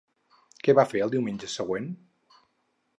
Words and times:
Què 0.67 0.75
va 0.79 0.85
fer 0.93 1.03
el 1.07 1.13
diumenge 1.17 1.53
següent? 1.59 1.87